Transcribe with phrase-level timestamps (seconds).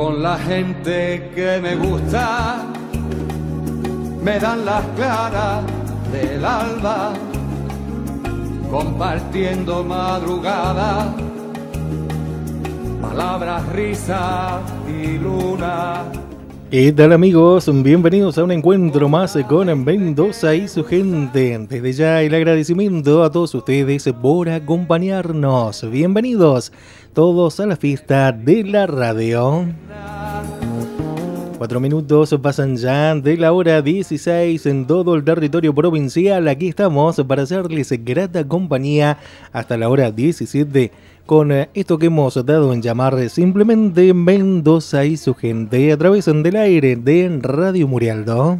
[0.00, 2.64] Con la gente que me gusta,
[4.24, 5.62] me dan las claras
[6.10, 7.12] del alba,
[8.70, 11.14] compartiendo madrugada,
[13.02, 16.06] palabras, risas y luna.
[16.70, 17.68] ¿Qué tal amigos?
[17.82, 21.58] Bienvenidos a un encuentro más con Mendoza y su gente.
[21.68, 25.90] Desde ya el agradecimiento a todos ustedes por acompañarnos.
[25.90, 26.70] Bienvenidos
[27.12, 29.66] todos a la fiesta de la radio.
[31.58, 36.48] Cuatro minutos pasan ya de la hora 16 en todo el territorio provincial.
[36.48, 39.18] Aquí estamos para hacerles grata compañía
[39.52, 40.90] hasta la hora 17
[41.26, 46.56] con esto que hemos dado en llamar simplemente Mendoza y su gente a través del
[46.56, 48.58] aire de Radio Murialdo.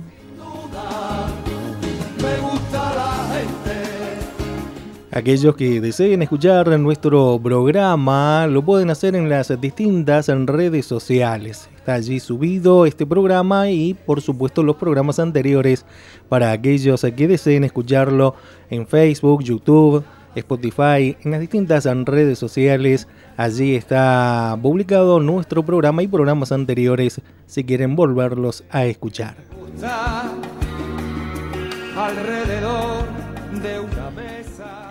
[5.13, 11.69] Aquellos que deseen escuchar nuestro programa lo pueden hacer en las distintas redes sociales.
[11.77, 15.85] Está allí subido este programa y por supuesto los programas anteriores
[16.29, 18.37] para aquellos que deseen escucharlo
[18.71, 20.05] en Facebook, YouTube,
[20.37, 23.09] Spotify, en las distintas redes sociales.
[23.37, 29.35] Allí está publicado nuestro programa y programas anteriores si quieren volverlos a escuchar.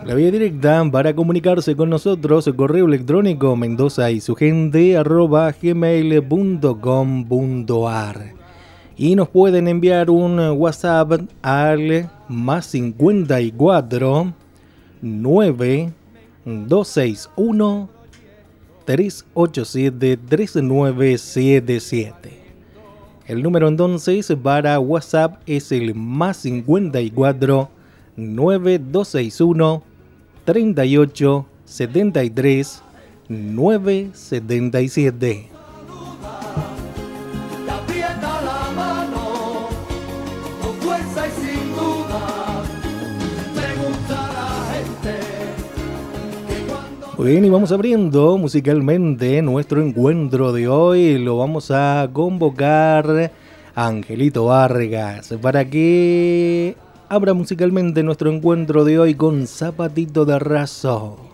[0.10, 8.34] La vía directa para comunicarse con nosotros, correo electrónico mendoza y su gente arroba gmail.com.ar
[8.98, 11.12] y nos pueden enviar un WhatsApp
[11.44, 14.34] al más 54
[15.04, 15.94] 9
[16.44, 17.90] 261
[18.86, 22.40] 387 3977.
[23.28, 27.70] El número entonces para WhatsApp es el más 54
[28.18, 29.89] 9261
[30.50, 32.82] 38 73
[33.30, 35.48] 977.
[47.16, 51.20] Muy bien, y vamos abriendo musicalmente nuestro encuentro de hoy.
[51.20, 53.32] Lo vamos a convocar
[53.76, 56.76] a Angelito Vargas para que
[57.10, 61.29] abra musicalmente nuestro encuentro de hoy con Zapatito de Razo.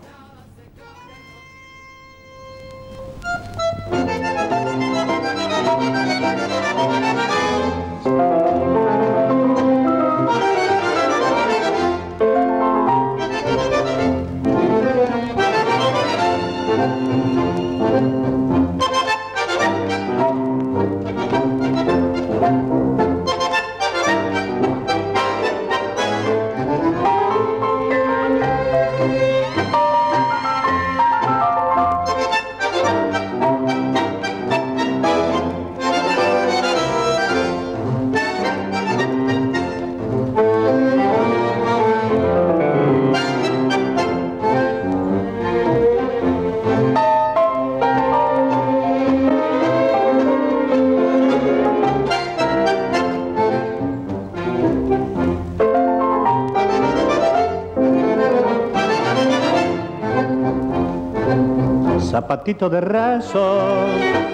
[62.46, 63.60] Zapatitos de raso,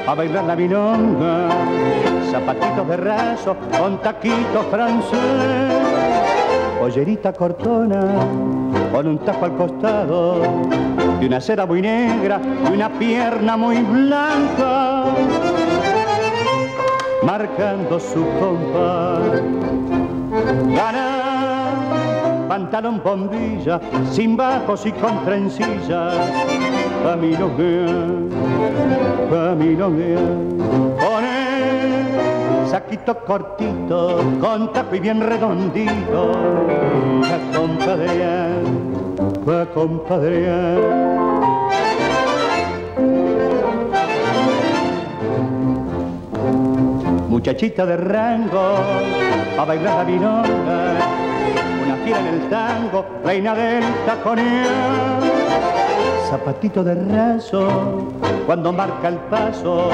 [0.06, 1.48] a bailar la milonga,
[2.30, 5.72] zapatitos de raso con taquito francés,
[6.78, 8.02] pollerita cortona
[8.92, 10.42] con un tajo al costado,
[11.22, 12.38] y una seda muy negra
[12.68, 15.04] y una pierna muy blanca,
[17.22, 19.40] marcando su compás.
[20.76, 23.80] Gana pantalón bombilla,
[24.10, 26.71] sin bajos y con trencillas
[27.02, 27.50] camino
[29.30, 29.90] camino
[30.98, 31.52] Pone
[32.66, 36.32] saquito cortito, con tapo y bien redondito,
[37.22, 38.62] a compadrear,
[39.46, 40.80] a compadrear.
[47.28, 48.76] Muchachita de rango,
[49.58, 50.94] a bailar la vinona,
[51.84, 55.21] una fiera en el tango, reina del taconeo
[56.32, 58.08] zapatito de raso,
[58.46, 59.90] cuando marca el paso,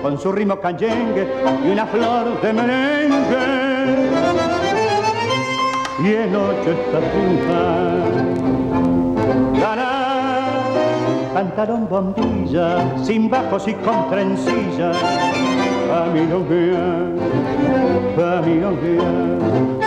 [0.00, 1.28] con su ritmo canyengue
[1.62, 4.08] y una flor de merengue.
[6.02, 7.00] Y en noche está
[11.34, 14.92] cantaron bombilla, sin bajos y con trencilla,
[15.86, 17.12] familionguea,
[18.16, 19.77] familionguea,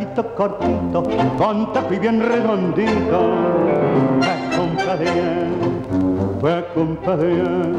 [0.00, 1.02] saquito cortito,
[1.36, 3.20] con tapi bien redondito,
[4.20, 5.48] pa' compadrear,
[6.40, 7.72] pa' compadrear,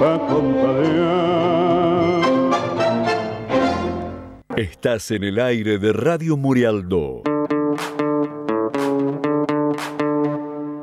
[0.00, 1.68] pa' compadrear.
[4.56, 7.22] Estás en el aire de Radio Murialdo.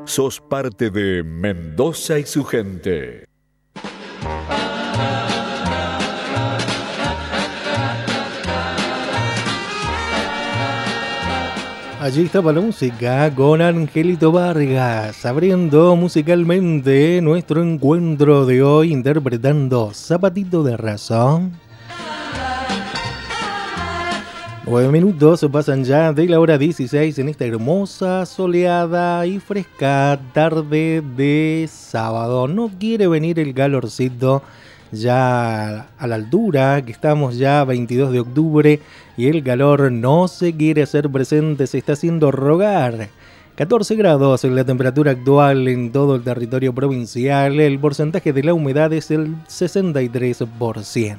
[0.04, 3.25] Sos parte de Mendoza y su gente.
[12.06, 20.62] Allí estaba la música con Angelito Vargas, abriendo musicalmente nuestro encuentro de hoy interpretando Zapatito
[20.62, 21.58] de Razón.
[24.64, 31.02] Nueve minutos pasan ya de la hora 16 en esta hermosa, soleada y fresca tarde
[31.16, 32.46] de sábado.
[32.46, 34.44] No quiere venir el calorcito
[34.92, 38.80] ya a la altura, que estamos ya 22 de octubre
[39.16, 43.08] y el calor no se quiere hacer presente, se está haciendo rogar.
[43.56, 48.52] 14 grados en la temperatura actual en todo el territorio provincial, el porcentaje de la
[48.52, 51.16] humedad es el 63%.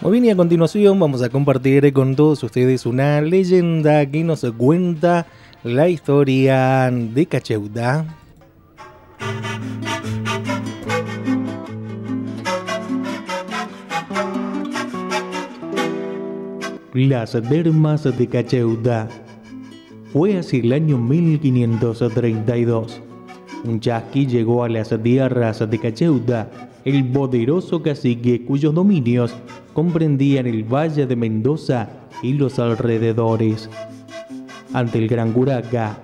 [0.00, 4.46] Muy bien, y a continuación vamos a compartir con todos ustedes una leyenda que nos
[4.56, 5.26] cuenta
[5.64, 8.06] la historia de Cacheuta.
[16.94, 19.08] Las dermas de Cacheuta.
[20.12, 23.02] Fue hacia el año 1532.
[23.64, 26.48] Un chasqui llegó a las tierras de Cacheuta,
[26.84, 29.34] el poderoso cacique cuyos dominios
[29.74, 31.88] comprendían el valle de Mendoza
[32.22, 33.68] y los alrededores.
[34.74, 35.98] Ante el gran Guraga,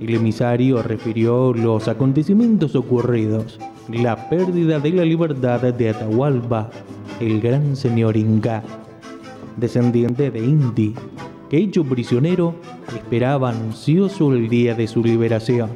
[0.00, 6.68] el emisario refirió los acontecimientos ocurridos, la pérdida de la libertad de Atahualpa,
[7.20, 8.64] el gran señor Inca,
[9.56, 10.94] descendiente de Inti,
[11.48, 12.56] que hecho prisionero
[12.94, 15.70] esperaba ansioso el día de su liberación.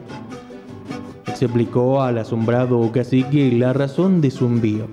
[1.26, 4.88] Explicó al asombrado cacique la razón de su envío.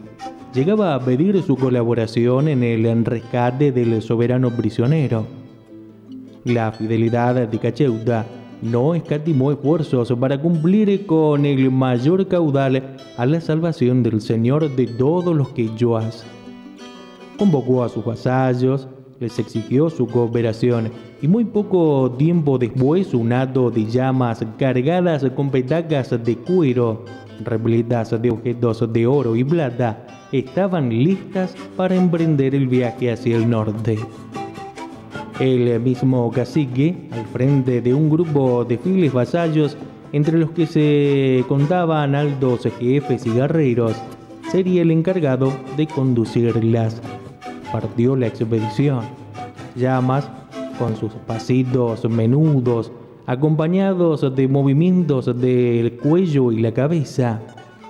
[0.53, 5.38] Llegaba a pedir su colaboración en el rescate del soberano prisionero
[6.49, 8.25] la fidelidad de Cacheuta
[8.61, 14.87] no escatimó esfuerzos para cumplir con el mayor caudal a la salvación del Señor de
[14.87, 16.25] todos los quechuas.
[17.37, 18.87] Convocó a sus vasallos,
[19.19, 20.91] les exigió su cooperación
[21.21, 27.05] y muy poco tiempo después un hato de llamas cargadas con petacas de cuero,
[27.43, 33.49] repletas de objetos de oro y plata, estaban listas para emprender el viaje hacia el
[33.49, 33.97] norte.
[35.39, 39.77] El mismo cacique, al frente de un grupo de fieles vasallos,
[40.11, 43.95] entre los que se contaban altos jefes y guerreros,
[44.51, 47.01] sería el encargado de conducirlas.
[47.71, 49.05] Partió la expedición.
[49.77, 50.29] Llamas,
[50.77, 52.91] con sus pasitos menudos,
[53.25, 57.39] acompañados de movimientos del cuello y la cabeza,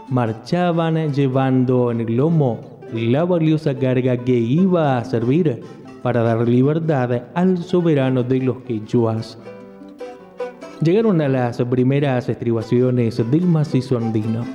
[0.08, 2.60] marchaban llevando en el lomo
[2.94, 5.62] la valiosa carga que iba a servir
[6.02, 9.38] para dar libertad al soberano de los quechuas.
[10.82, 14.46] Llegaron a las primeras estribaciones del macizo andino.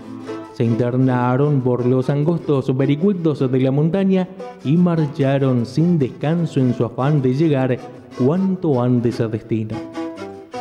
[0.55, 4.29] Se internaron por los angostos vericuetos de la montaña
[4.65, 7.79] y marcharon sin descanso en su afán de llegar
[8.19, 9.77] cuanto antes a destino.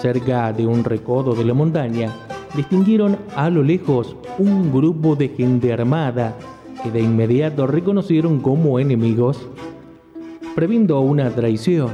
[0.01, 2.11] Cerca de un recodo de la montaña,
[2.55, 6.35] distinguieron a lo lejos un grupo de gente armada
[6.81, 9.47] que de inmediato reconocieron como enemigos
[10.55, 11.89] Previendo una traición,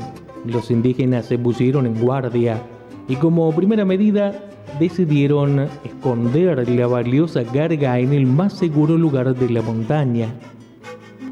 [0.45, 2.61] los indígenas se pusieron en guardia
[3.07, 4.33] y como primera medida
[4.77, 10.27] decidieron esconder la valiosa carga en el más seguro lugar de la montaña.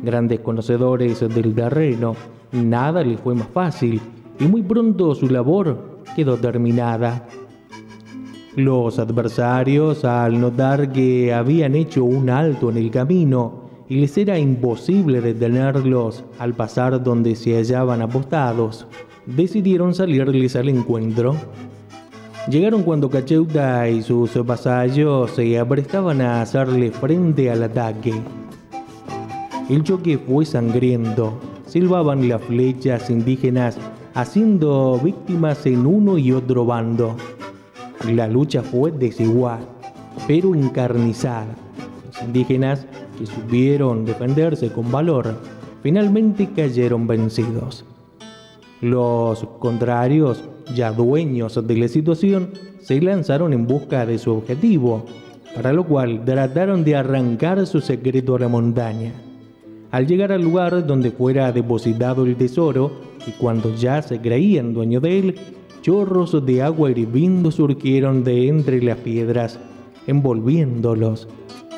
[0.03, 2.15] Grandes conocedores del terreno,
[2.53, 4.00] nada les fue más fácil
[4.39, 7.27] y muy pronto su labor quedó terminada.
[8.55, 14.38] Los adversarios, al notar que habían hecho un alto en el camino, y les era
[14.38, 18.86] imposible detenerlos al pasar donde se hallaban apostados,
[19.25, 21.36] decidieron salirles al encuentro.
[22.50, 28.13] Llegaron cuando Cacheuta y sus vasallos se aprestaban a hacerle frente al ataque.
[29.70, 31.34] El choque fue sangriento.
[31.65, 33.77] silbaban las flechas indígenas,
[34.13, 37.17] haciendo víctimas en uno y otro bando.
[38.10, 39.60] La lucha fue desigual,
[40.25, 41.53] pero encarnizada.
[42.06, 45.36] Los indígenas, que supieron defenderse con valor,
[45.81, 47.86] finalmente cayeron vencidos.
[48.81, 50.43] Los contrarios,
[50.75, 55.05] ya dueños de la situación, se lanzaron en busca de su objetivo,
[55.55, 59.13] para lo cual trataron de arrancar su secreto a la montaña.
[59.89, 62.91] Al llegar al lugar donde fuera depositado el tesoro,
[63.25, 65.36] y cuando ya se creían dueño de él,
[65.81, 69.59] chorros de agua hirviendo surgieron de entre las piedras,
[70.05, 71.27] envolviéndolos.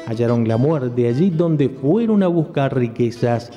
[0.07, 3.51] Hallaron la muerte allí donde fueron a buscar riquezas.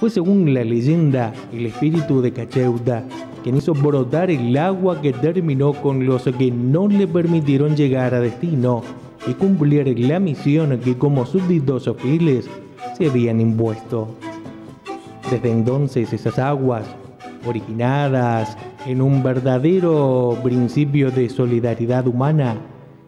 [0.00, 3.04] Fue según la leyenda el espíritu de Cacheuta
[3.44, 8.20] quien hizo brotar el agua que terminó con los que no le permitieron llegar a
[8.20, 8.82] destino
[9.26, 12.48] y cumplir la misión que como súbditos fieles
[12.96, 14.08] se habían impuesto.
[15.30, 16.86] Desde entonces esas aguas,
[17.46, 22.56] originadas en un verdadero principio de solidaridad humana,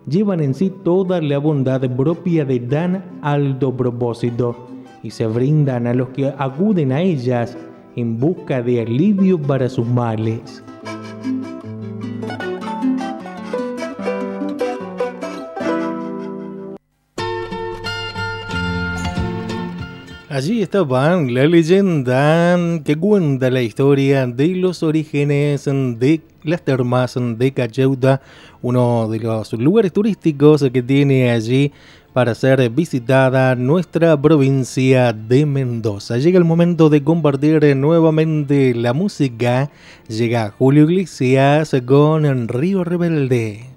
[0.09, 4.69] llevan en sí toda la bondad propia de tan alto propósito
[5.03, 7.57] y se brindan a los que acuden a ellas
[7.97, 10.63] en busca de alivio para sus males.
[20.37, 27.53] Allí estaba la leyenda que cuenta la historia de los orígenes de las termas de
[27.53, 28.21] Cacheuta,
[28.61, 31.73] uno de los lugares turísticos que tiene allí
[32.13, 36.19] para ser visitada nuestra provincia de Mendoza.
[36.19, 39.71] Llega el momento de compartir nuevamente la música.
[40.07, 43.76] Llega Julio Iglesias con Río Rebelde.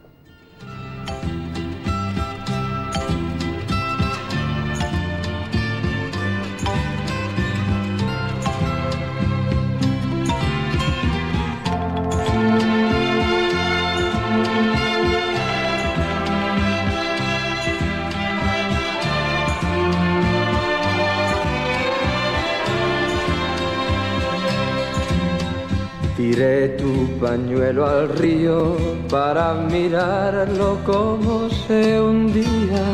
[27.20, 28.78] Pañuelo al río
[29.10, 32.88] para mirarlo como se hundía.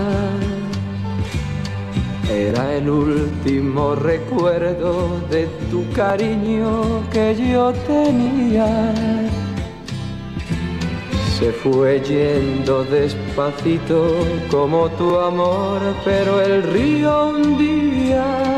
[2.28, 8.94] Era el último recuerdo de tu cariño que yo tenía.
[11.38, 18.55] Se fue yendo despacito como tu amor, pero el río hundía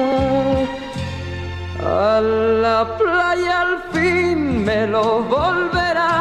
[1.88, 6.16] a la playa al fin me lo volverá,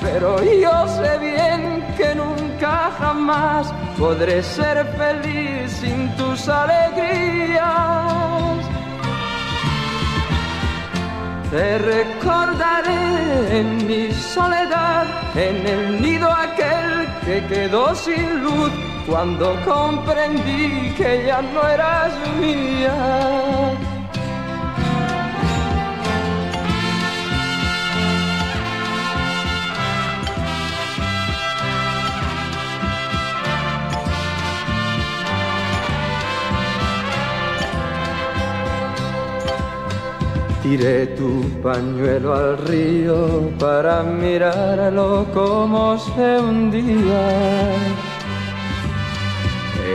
[0.00, 7.62] pero yo sé bien que nunca jamás podré ser feliz sin tus alegrías.
[11.50, 15.04] Te recordaré en mi soledad,
[15.34, 16.86] en el nido aquel
[17.26, 18.72] que quedó sin luz,
[19.06, 23.91] cuando comprendí que ya no eras mía.
[40.72, 47.24] Tiré tu pañuelo al río para mirarlo como se hundía.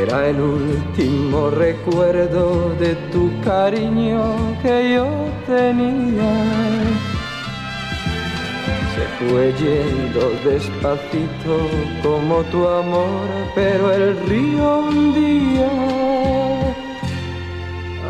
[0.04, 4.22] Era el último recuerdo de tu cariño
[4.62, 5.08] que yo
[5.48, 6.34] tenía.
[8.94, 11.56] Se fue yendo despacito
[12.04, 16.17] como tu amor, pero el río hundía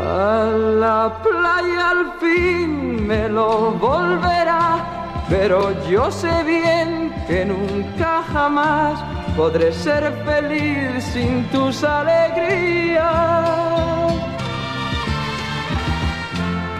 [0.08, 0.44] a
[0.84, 8.98] la playa al fin me lo volverá, pero yo sé bien que nunca jamás
[9.36, 13.06] podré ser feliz sin tus alegrías.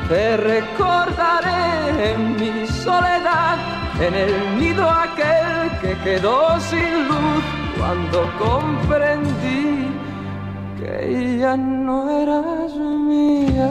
[0.08, 3.56] Te recordaré en mi soledad,
[4.00, 7.44] en el nido aquel que quedó sin luz
[7.76, 9.88] cuando comprendí
[10.78, 13.70] que ya no eras mía.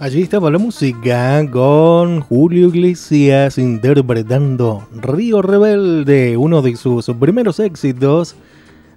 [0.00, 8.34] Allí estaba la música con Julio Iglesias interpretando Río Rebelde, uno de sus primeros éxitos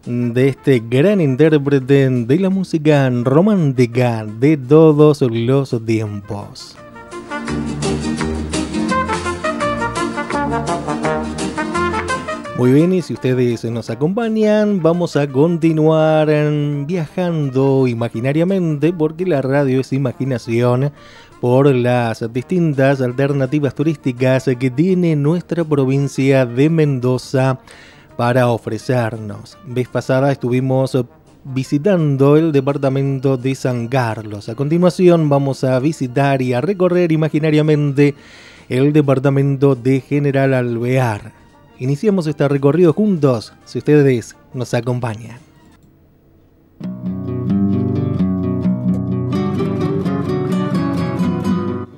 [0.05, 6.77] de este gran intérprete de la música romántica de todos los tiempos.
[12.63, 16.29] Muy bien, y si ustedes nos acompañan, vamos a continuar
[16.87, 20.93] viajando imaginariamente, porque la radio es imaginación,
[21.41, 27.59] por las distintas alternativas turísticas que tiene nuestra provincia de Mendoza
[28.15, 29.57] para ofrecernos.
[29.65, 30.97] Vez pasada estuvimos
[31.43, 34.47] visitando el departamento de San Carlos.
[34.47, 38.15] A continuación vamos a visitar y a recorrer imaginariamente
[38.69, 41.42] el departamento de General Alvear.
[41.79, 45.39] Iniciamos este recorrido juntos, si ustedes nos acompañan.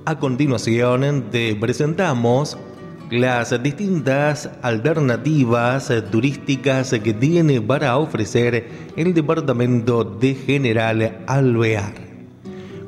[0.05, 2.58] A continuación te presentamos
[3.10, 11.94] las distintas alternativas turísticas que tiene para ofrecer el departamento de General Alvear.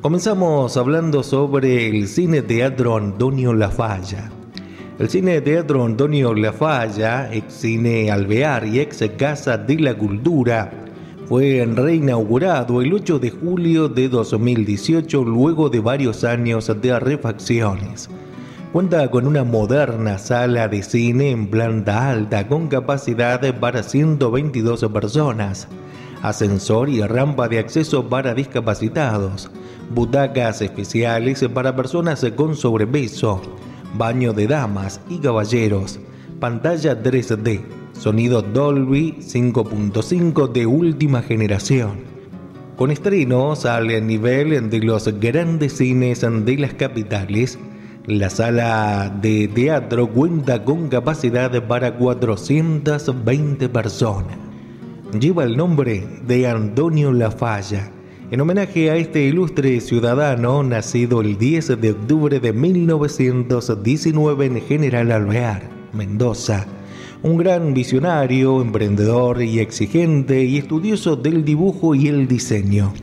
[0.01, 4.31] Comenzamos hablando sobre el cine teatro Antonio Lafalla.
[4.99, 10.71] El cine teatro Antonio Lafalla, ex cine Alvear y ex Casa de la Cultura,
[11.27, 18.09] fue reinaugurado el 8 de julio de 2018 luego de varios años de refacciones.
[18.73, 25.67] Cuenta con una moderna sala de cine en planta alta con capacidad para 122 personas,
[26.23, 29.51] ascensor y rampa de acceso para discapacitados,
[29.93, 33.43] butacas especiales para personas con sobrepeso,
[33.95, 35.99] baño de damas y caballeros,
[36.39, 37.61] pantalla 3D,
[37.93, 42.01] sonido Dolby 5.5 de última generación.
[42.75, 47.57] Con estrenos al nivel de los grandes cines de las capitales,
[48.05, 54.37] la sala de teatro cuenta con capacidad para 420 personas.
[55.19, 57.91] Lleva el nombre de Antonio Lafalla,
[58.29, 65.11] en homenaje a este ilustre ciudadano nacido el 10 de octubre de 1919 en General
[65.13, 66.65] Alvear, Mendoza.
[67.23, 72.93] Un gran visionario, emprendedor y exigente y estudioso del dibujo y el diseño.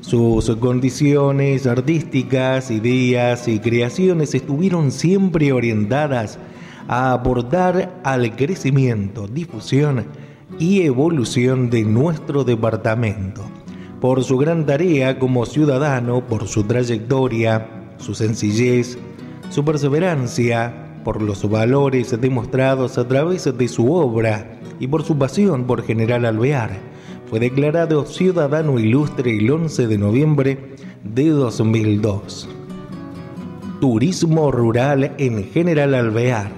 [0.00, 6.40] Sus condiciones artísticas, ideas y creaciones estuvieron siempre orientadas
[6.88, 10.06] a aportar al crecimiento, difusión
[10.58, 13.55] y evolución de nuestro departamento.
[14.00, 18.98] Por su gran tarea como ciudadano, por su trayectoria, su sencillez,
[19.48, 25.64] su perseverancia, por los valores demostrados a través de su obra y por su pasión
[25.64, 30.58] por General Alvear fue declarado ciudadano ilustre el 11 de noviembre
[31.02, 32.48] de 2002.
[33.80, 36.50] Turismo rural en General Alvear.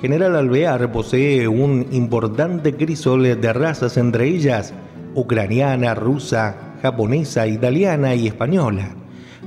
[0.00, 4.72] General Alvear posee un importante crisol de razas, entre ellas
[5.14, 8.94] ucraniana, rusa, japonesa, italiana y española,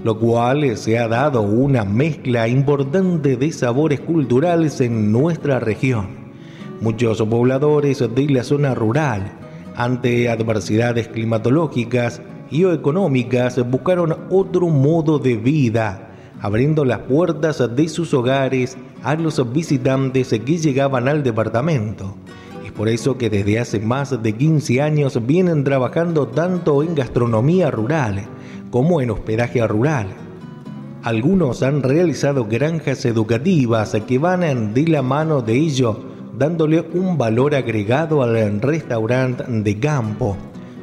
[0.04, 6.32] lo cual se ha dado una mezcla importante de sabores culturales en nuestra región.
[6.82, 9.32] Muchos pobladores de la zona rural
[9.76, 16.10] ante adversidades climatológicas y o económicas, buscaron otro modo de vida,
[16.42, 22.16] abriendo las puertas de sus hogares a los visitantes que llegaban al departamento.
[22.82, 28.24] Por eso que desde hace más de 15 años vienen trabajando tanto en gastronomía rural
[28.72, 30.08] como en hospedaje rural.
[31.04, 36.00] Algunos han realizado granjas educativas que van de la mano de ello
[36.36, 40.36] dándole un valor agregado al restaurante de campo,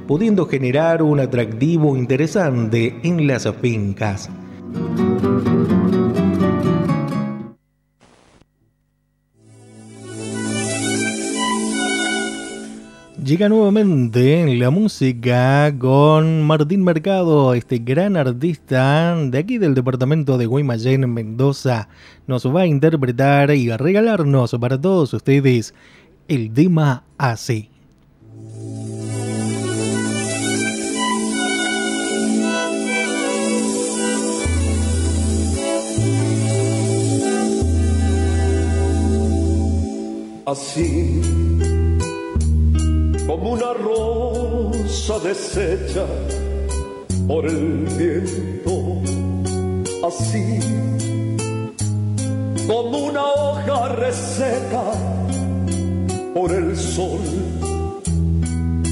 [0.06, 4.30] pudiendo generar un atractivo interesante en las fincas.
[13.28, 20.46] Llega nuevamente la música con Martín Mercado, este gran artista de aquí del departamento de
[20.46, 21.90] Guaymallén, Mendoza.
[22.26, 25.74] Nos va a interpretar y a regalarnos para todos ustedes
[26.26, 27.68] el tema así.
[40.46, 41.27] Así
[43.28, 46.06] como una rosa deshecha
[47.26, 49.02] por el viento,
[50.02, 50.60] así
[52.66, 54.82] como una hoja reseca
[56.32, 57.20] por el sol,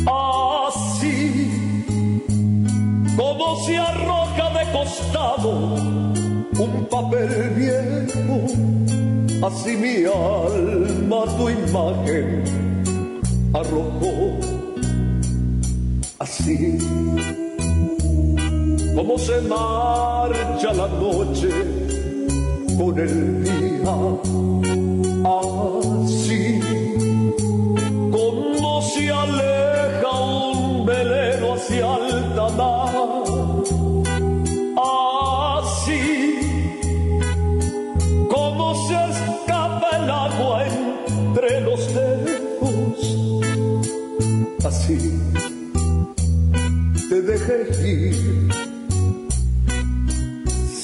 [0.07, 1.51] así
[3.17, 5.51] como se arroja de costado
[6.59, 12.66] un papel viejo, así mi alma tu imagen
[13.61, 14.39] arrojó,
[16.19, 16.79] así.
[18.95, 21.51] Como se marcha la noche
[22.79, 23.95] con el día,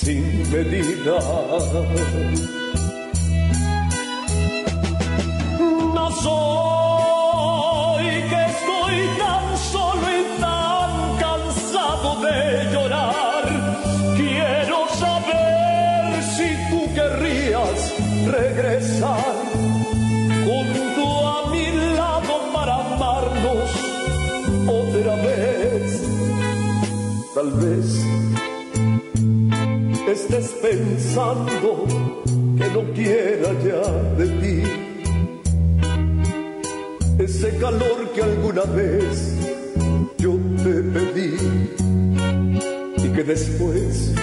[0.03, 1.19] sin medida.
[27.61, 28.05] Vez
[30.09, 31.87] estés pensando
[32.59, 33.83] que no quiera ya
[34.19, 34.63] de ti
[37.19, 39.37] ese calor que alguna vez
[40.19, 40.33] yo
[40.65, 41.37] te pedí
[42.97, 44.15] y que después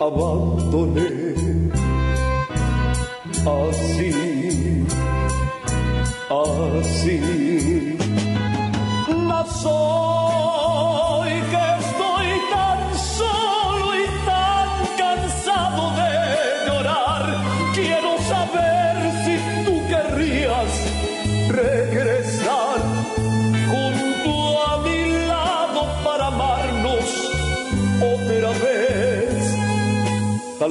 [0.00, 1.32] abandoné
[3.46, 4.86] así,
[6.28, 7.96] así.
[9.08, 9.44] No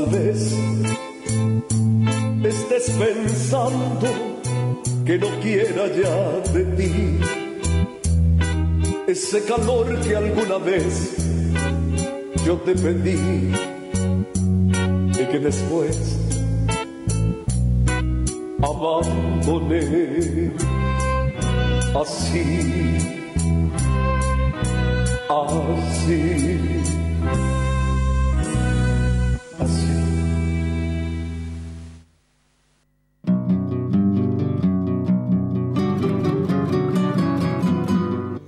[0.02, 0.52] Tal vez
[2.44, 4.08] estés pensando
[5.06, 7.20] que no quiera ya de ti
[9.08, 11.18] ese calor que alguna vez
[12.44, 13.52] yo te pedí
[15.20, 16.18] y que después
[18.64, 20.52] abandoné.
[21.94, 22.98] Así,
[25.30, 26.71] así,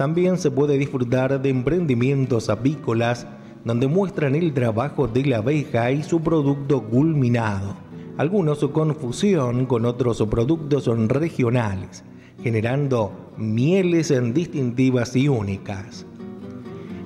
[0.04, 3.26] También se puede disfrutar de emprendimientos apícolas
[3.64, 7.74] donde muestran el trabajo de la abeja y su producto culminado,
[8.18, 12.04] algunos con fusión con otros productos regionales,
[12.44, 16.06] generando mieles en distintivas y únicas.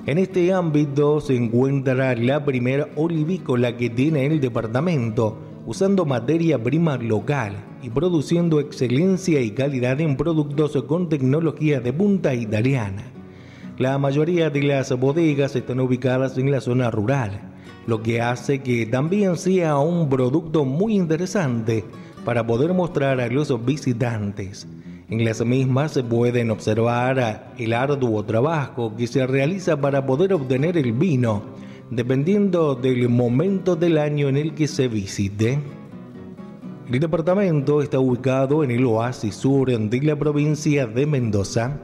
[0.06, 6.96] En este ámbito se encuentra la primera olivícola que tiene el departamento, usando materia prima
[6.96, 7.52] local
[7.82, 13.02] y produciendo excelencia y calidad en productos con tecnología de punta italiana.
[13.76, 17.42] La mayoría de las bodegas están ubicadas en la zona rural,
[17.86, 21.84] lo que hace que también sea un producto muy interesante
[22.24, 24.66] para poder mostrar a los visitantes.
[25.10, 30.78] En las mismas se pueden observar el arduo trabajo que se realiza para poder obtener
[30.78, 31.42] el vino,
[31.90, 35.58] dependiendo del momento del año en el que se visite.
[36.90, 41.78] El departamento está ubicado en el oasis sur de la provincia de Mendoza.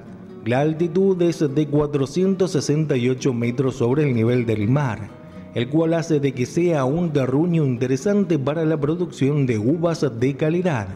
[0.45, 5.09] La altitud es de 468 metros sobre el nivel del mar,
[5.55, 10.37] el cual hace de que sea un terruño interesante para la producción de uvas de
[10.37, 10.89] calidad.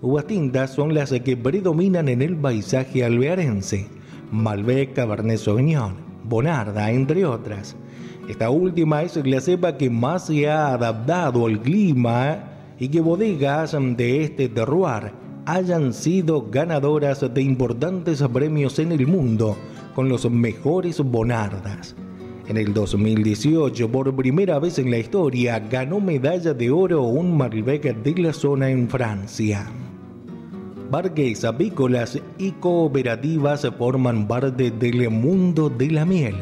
[0.00, 3.88] Uvas tintas son las que predominan en el paisaje alvearense,
[4.30, 7.76] Malbec, Cabernet Sauvignon, Bonarda, entre otras.
[8.28, 12.44] Esta última es la cepa que más se ha adaptado al clima
[12.78, 15.12] y que bodegas de este terroir
[15.46, 19.56] hayan sido ganadoras de importantes premios en el mundo
[19.94, 21.94] con los mejores bonardas.
[22.48, 27.94] En el 2018, por primera vez en la historia, ganó medalla de oro un Malbec
[28.02, 29.70] de la zona en Francia.
[30.90, 36.36] Parques apícolas y cooperativas forman parte del mundo de la miel,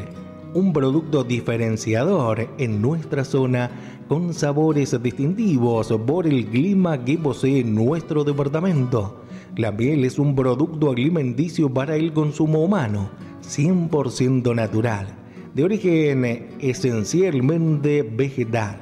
[0.53, 3.71] un producto diferenciador en nuestra zona
[4.07, 9.21] con sabores distintivos por el clima que posee nuestro departamento.
[9.55, 13.09] La miel es un producto alimenticio para el consumo humano,
[13.43, 15.07] 100% natural,
[15.53, 18.77] de origen esencialmente vegetal.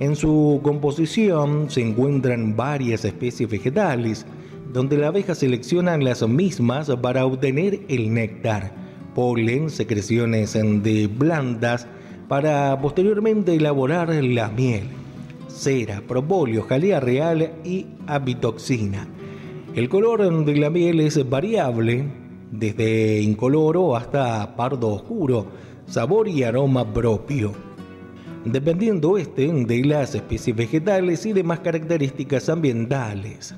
[0.00, 4.26] En su composición se encuentran varias especies vegetales,
[4.72, 8.81] donde la abeja selecciona las mismas para obtener el néctar,
[9.14, 11.86] polen, secreciones de plantas,
[12.28, 14.84] para posteriormente elaborar la miel,
[15.48, 19.06] cera, propóleo, jalea real y apitoxina.
[19.74, 22.04] El color de la miel es variable,
[22.50, 25.46] desde incoloro hasta pardo oscuro,
[25.86, 27.52] sabor y aroma propio.
[28.44, 33.54] Dependiendo este de las especies vegetales y demás características ambientales.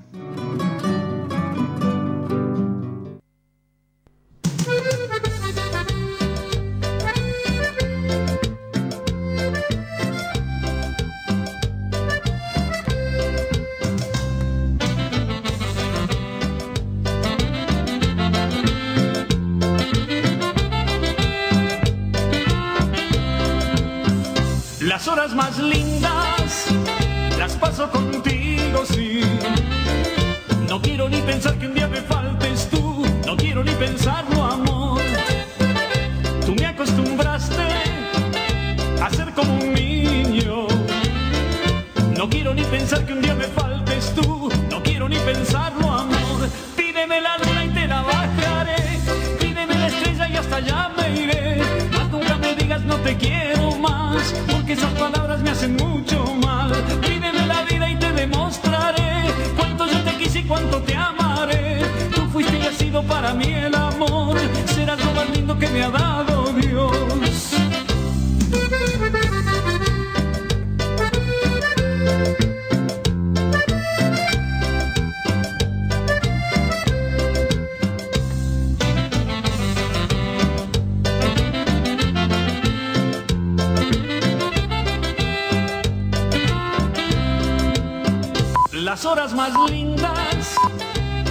[89.48, 90.57] Más lindas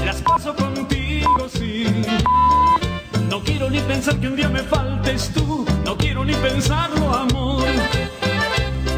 [0.06, 1.86] las paso contigo, sí.
[3.30, 7.64] No quiero ni pensar que un día me faltes tú, no quiero ni pensarlo, amor.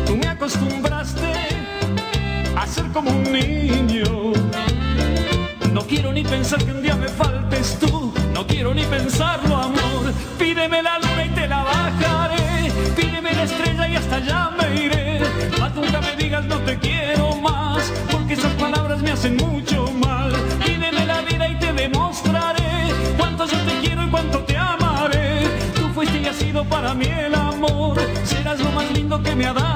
[0.05, 1.33] Tú me acostumbraste
[2.57, 3.31] a ser como un
[19.25, 20.31] hacen mucho mal.
[20.63, 25.47] Pídeme la vida y te demostraré cuánto yo te quiero y cuánto te amaré.
[25.75, 29.45] Tú fuiste y has sido para mí el amor, serás lo más lindo que me
[29.45, 29.74] ha dado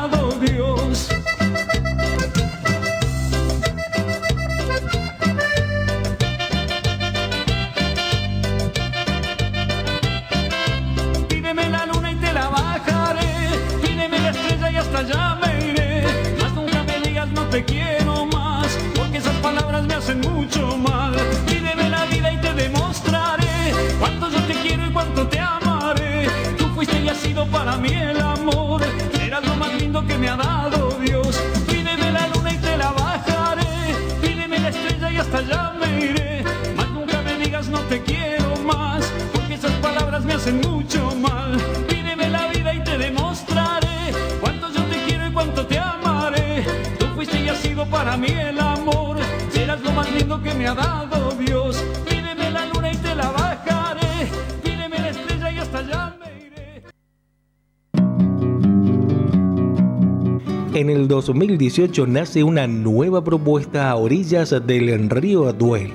[61.29, 65.91] 2018 nace una nueva propuesta a orillas del río Duel,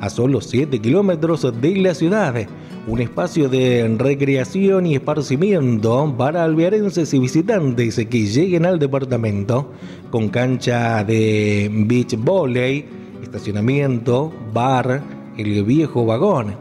[0.00, 2.34] a solo 7 kilómetros de la ciudad.
[2.88, 9.70] Un espacio de recreación y esparcimiento para alvearenses y visitantes que lleguen al departamento,
[10.10, 12.84] con cancha de beach volley,
[13.22, 15.00] estacionamiento, bar,
[15.38, 16.56] el viejo vagón.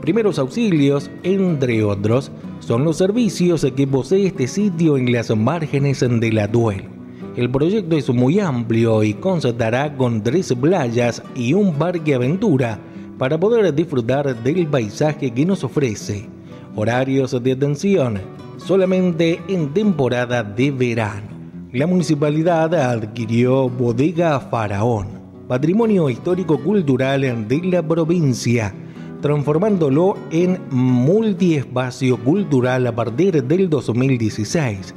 [0.00, 6.30] Primeros auxilios, entre otros, son los servicios que posee este sitio en las márgenes de
[6.30, 6.93] la Duel.
[7.36, 12.78] El proyecto es muy amplio y constará con tres playas y un parque aventura
[13.18, 16.28] para poder disfrutar del paisaje que nos ofrece.
[16.76, 18.20] Horarios de atención
[18.56, 21.28] solamente en temporada de verano.
[21.72, 28.74] La municipalidad adquirió Bodega Faraón patrimonio histórico-cultural de la provincia,
[29.20, 34.94] transformándolo en multiespacio cultural a partir del 2016.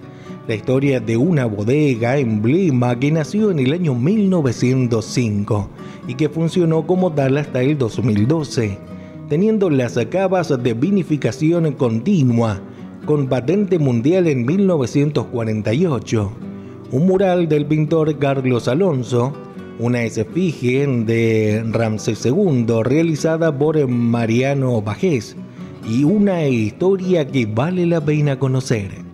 [0.47, 5.69] La historia de una bodega emblema que nació en el año 1905
[6.07, 8.77] y que funcionó como tal hasta el 2012,
[9.27, 12.61] teniendo las acabas de vinificación continua,
[13.05, 16.31] con patente mundial en 1948.
[16.91, 19.33] Un mural del pintor Carlos Alonso
[19.79, 25.35] una esfinge de Ramsés II realizada por Mariano Bajés
[25.87, 29.06] y una historia que vale la pena conocer.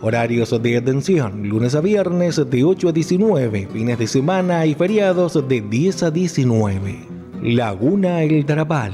[0.00, 5.48] Horarios de atención, lunes a viernes de 8 a 19, fines de semana y feriados
[5.48, 7.00] de 10 a 19.
[7.42, 8.92] Laguna El Tarapal,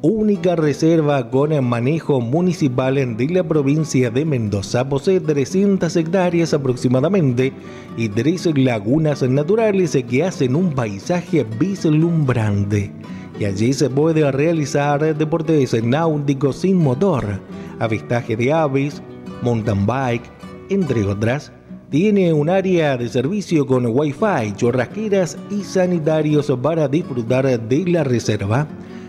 [0.00, 4.88] única reserva con manejo municipal de la provincia de Mendoza.
[4.88, 7.52] Posee 300 hectáreas aproximadamente
[7.98, 12.90] y tres lagunas naturales que hacen un paisaje vislumbrante.
[13.38, 17.38] Y allí se puede realizar deportes náuticos sin motor,
[17.78, 19.02] avistaje de aves,
[19.42, 20.24] mountain bike,
[20.70, 21.52] entre otras.
[21.90, 28.66] Tiene un área de servicio con wifi, chorrasqueras y sanitarios para disfrutar de la reserva.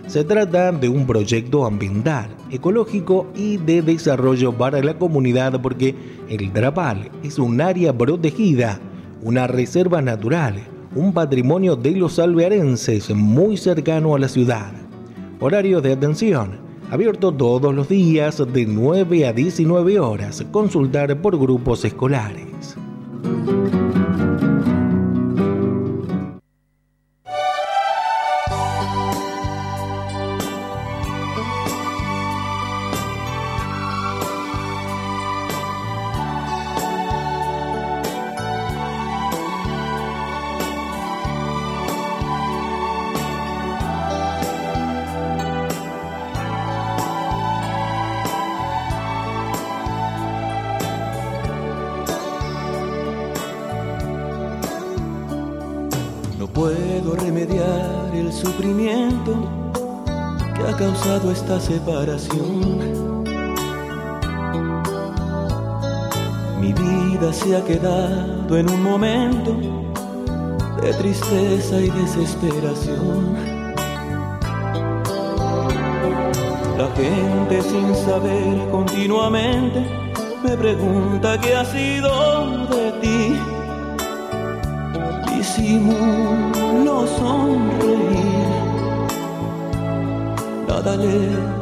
[0.08, 5.96] Se trata de un proyecto ambiental, ecológico y de desarrollo para la comunidad porque
[6.28, 8.82] el Drapal es un área protegida,
[9.22, 10.56] una reserva natural,
[10.94, 14.74] un patrimonio de los alvearenses muy cercano a la ciudad.
[15.40, 16.63] Horario de atención.
[16.94, 20.46] Abierto todos los días de 9 a 19 horas.
[20.52, 22.78] Consultar por grupos escolares.
[61.64, 62.94] Separación.
[66.60, 69.52] Mi vida se ha quedado en un momento
[70.82, 73.36] de tristeza y desesperación.
[76.78, 79.86] La gente sin saber continuamente
[80.44, 83.40] me pregunta qué ha sido de ti.
[85.34, 88.34] Disimulo sonreír
[90.84, 91.53] nada les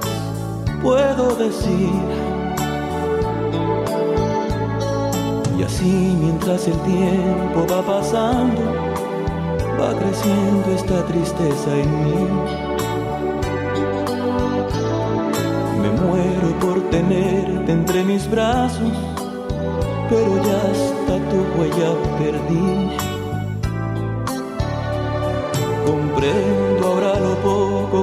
[0.81, 1.89] puedo decir.
[5.57, 8.61] Y así mientras el tiempo va pasando,
[9.79, 12.27] va creciendo esta tristeza en mí.
[15.81, 18.93] Me muero por tenerte entre mis brazos,
[20.09, 22.97] pero ya hasta tu huella perdí.
[25.85, 26.90] Comprendo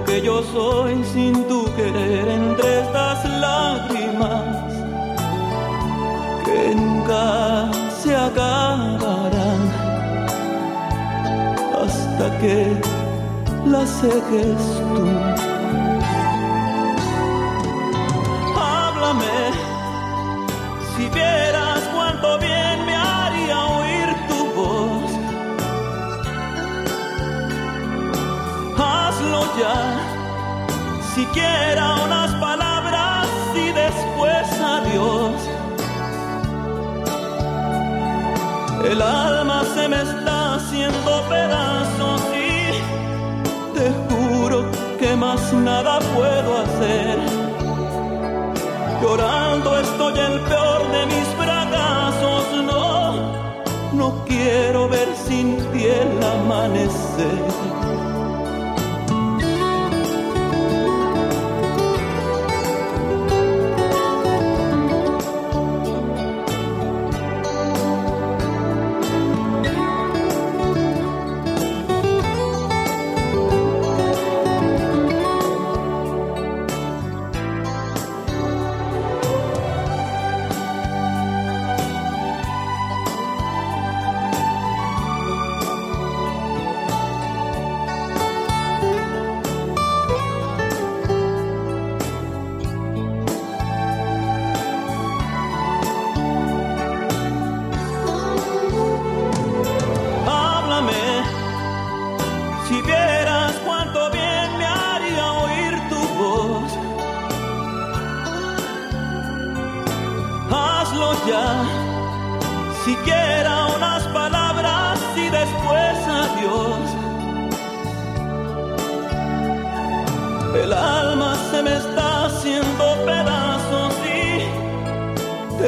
[0.05, 4.73] que yo soy sin tu querer entre estas lágrimas
[6.45, 7.71] que nunca
[8.03, 9.61] se acabarán
[11.83, 12.81] hasta que
[13.67, 14.61] las seques
[14.95, 15.05] tú.
[18.57, 19.39] Háblame
[20.97, 21.48] si vieras
[31.29, 35.33] siquiera unas palabras y después adiós.
[38.85, 44.65] El alma se me está haciendo pedazos y te juro
[44.99, 47.19] que más nada puedo hacer.
[49.03, 53.33] Llorando estoy el peor de mis fracasos, no,
[53.93, 57.68] no quiero ver sin ti el amanecer.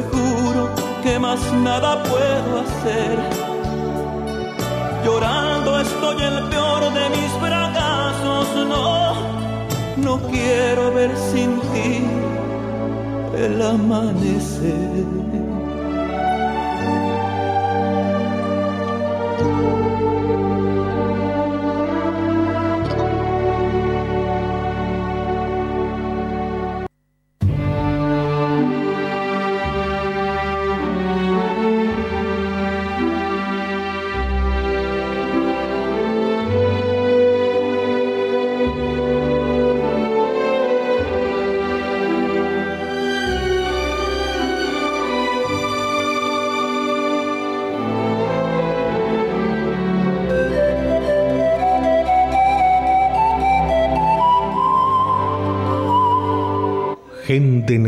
[0.01, 0.71] te juro
[1.03, 3.19] que más nada puedo hacer.
[5.05, 9.15] Llorando estoy el peor de mis fracasos, no,
[9.97, 12.05] no quiero ver sin ti
[13.37, 15.40] el amanecer.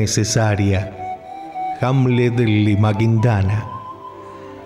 [0.02, 0.80] Necesaria.
[1.80, 3.68] Hamlet de Lima Quintana.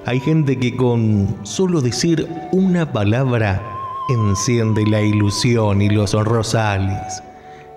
[0.07, 3.61] Hay gente que con solo decir una palabra
[4.09, 7.22] enciende la ilusión y los rosales,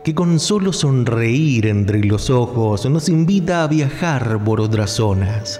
[0.06, 5.60] que con solo sonreír entre los ojos nos invita a viajar por otras zonas,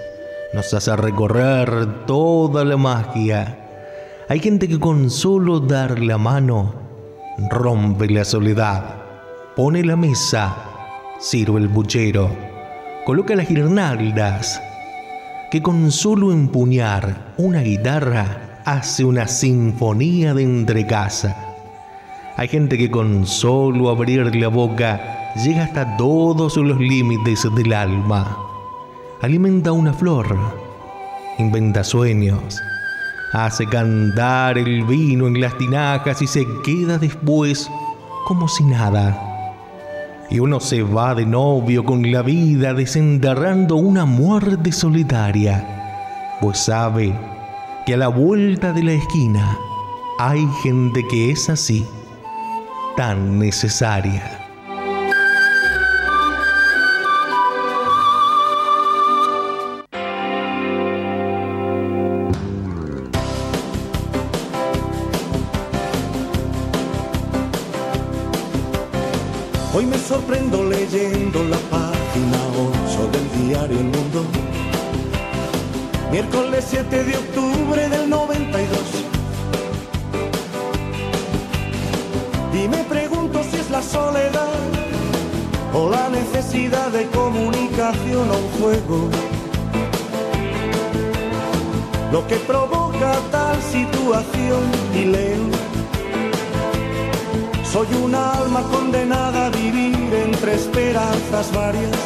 [0.54, 3.58] nos hace recorrer toda la magia.
[4.30, 6.72] Hay gente que con solo dar la mano
[7.50, 9.02] rompe la soledad,
[9.54, 10.69] pone la mesa
[11.20, 12.30] sirve el buchero,
[13.04, 14.60] coloca las guirnaldas,
[15.50, 21.36] que con solo empuñar una guitarra hace una sinfonía de entrecasa.
[22.38, 28.38] Hay gente que con solo abrir la boca llega hasta todos los límites del alma.
[29.20, 30.34] Alimenta una flor,
[31.38, 32.62] inventa sueños,
[33.34, 37.70] hace cantar el vino en las tinajas y se queda después
[38.26, 39.29] como si nada
[40.30, 47.12] y uno se va de novio con la vida desenterrando una muerte solitaria, pues sabe
[47.84, 49.58] que a la vuelta de la esquina
[50.18, 51.84] hay gente que es así,
[52.96, 54.39] tan necesaria.
[70.92, 74.24] Leyendo la página 8 del diario El Mundo.
[76.10, 78.78] Miércoles 7 de octubre del 92.
[82.52, 84.58] Y me pregunto si es la soledad
[85.72, 89.08] o la necesidad de comunicación o un juego.
[92.10, 94.62] Lo que provoca tal situación
[94.94, 95.59] y leo
[97.72, 101.98] soy un alma condenada a vivir entre esperanzas varias.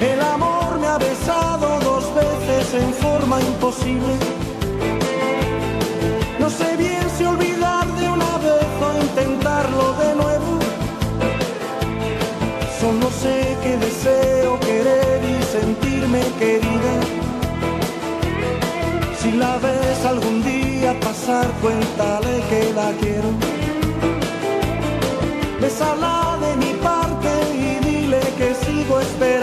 [0.00, 4.14] El amor me ha besado dos veces en forma imposible.
[6.38, 10.58] No sé bien si olvidar de una vez o intentarlo de nuevo.
[12.80, 16.94] Solo sé que deseo querer y sentirme querida.
[19.20, 20.37] Si la ves algún
[20.94, 23.30] pasar, cuéntale que la quiero.
[25.60, 29.37] Bésala de mi parte y dile que sigo esperando.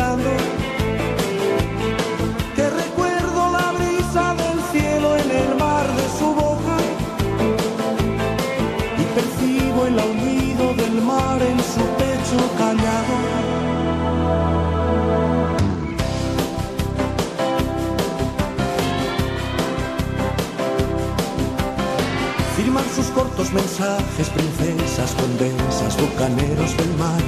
[23.56, 27.24] Mensajes, princesas, condensas, bucaneros del mar.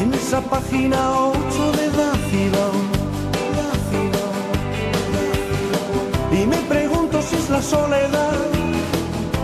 [0.00, 2.64] En esa página 8 de Dácido,
[6.32, 8.38] Y me pregunto si es la soledad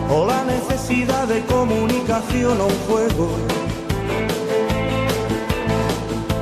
[0.08, 3.28] o la necesidad de comunicación o un juego.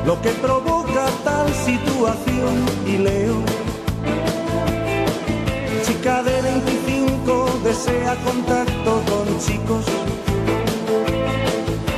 [0.07, 2.55] Lo que provoca tal situación
[2.87, 3.43] y leo.
[5.87, 6.34] Chica de
[7.85, 9.85] 25 desea contacto con chicos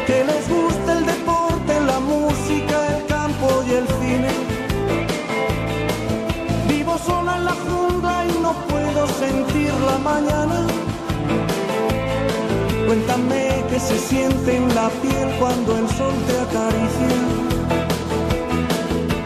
[0.06, 4.30] que les guste el deporte, la música, el campo y el cine.
[6.68, 10.66] Vivo sola en la jungla y no puedo sentir la mañana.
[12.86, 17.16] Cuéntame qué se siente en la piel cuando el sol te acaricia.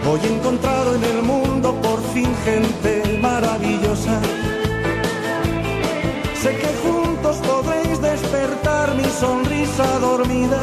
[0.08, 4.20] Hoy he encontrado en el mundo por fin gente maravillosa.
[9.98, 10.60] Dormida.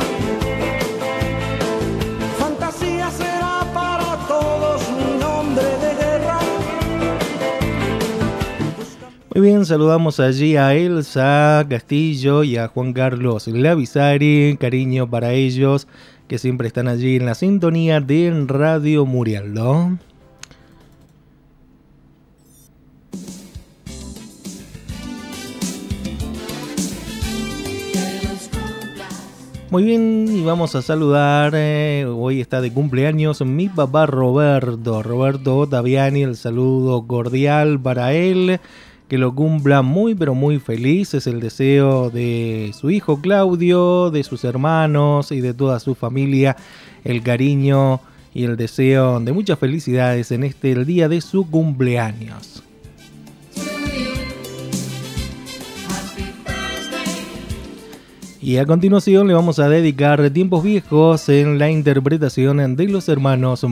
[2.37, 6.39] Fantasía será para todos mi nombre de guerra.
[9.33, 14.57] Muy bien, saludamos allí a Elsa Castillo y a Juan Carlos Lavisari.
[14.59, 15.87] Cariño para ellos
[16.27, 19.53] que siempre están allí en la sintonía de Radio Muriel,
[29.69, 35.57] Muy bien, y vamos a saludar, eh, hoy está de cumpleaños mi papá Roberto, Roberto
[35.57, 38.61] Otaviani, el saludo cordial para él,
[39.09, 44.23] que lo cumpla muy pero muy feliz, es el deseo de su hijo Claudio, de
[44.23, 46.55] sus hermanos y de toda su familia,
[47.03, 47.99] el cariño
[48.33, 52.63] y el deseo de muchas felicidades en este el día de su cumpleaños.
[58.47, 63.65] Y a continuación le vamos a dedicar tiempos viejos en la interpretación de los hermanos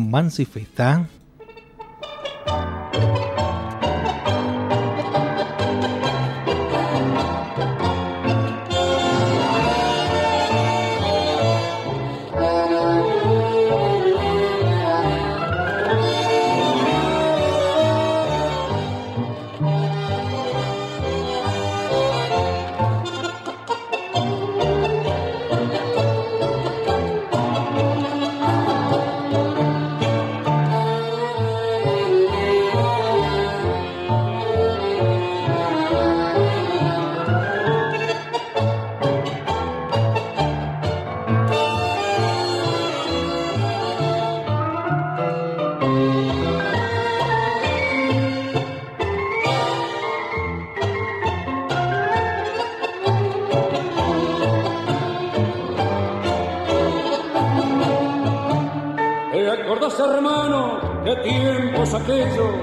[62.06, 62.54] aquellos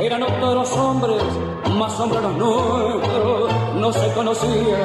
[0.00, 1.22] eran otros hombres,
[1.76, 4.78] más hombres los nuestros, no se conocía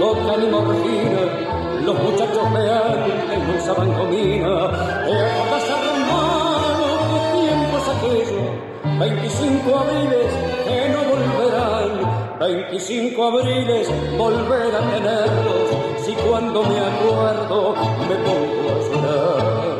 [0.00, 9.78] coca ni morfina, los muchachos peantes no usaban comida, épocas hermanos, qué tiempos aquellos, 25
[9.78, 10.32] abriles
[10.64, 17.74] que no volverán, 25 abriles volver a tenerlos, si cuando me acuerdo
[18.08, 19.73] me pongo a llorar.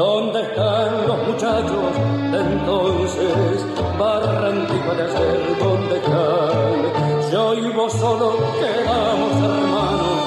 [0.00, 1.92] ¿Dónde están los muchachos
[2.32, 3.66] de entonces?
[3.98, 7.30] Barranquilla de ayer, ¿dónde están?
[7.30, 10.22] Yo y vos solo quedamos hermanos,